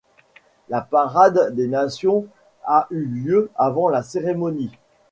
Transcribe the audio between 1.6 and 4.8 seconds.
nations a eu lieu avant la cérémonie.